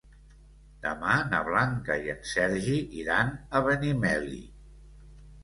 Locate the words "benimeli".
3.69-4.43